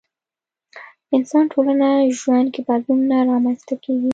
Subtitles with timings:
[1.15, 1.87] انسان ټولنه
[2.19, 4.09] ژوند کې بدلون نه رامنځته کېږي.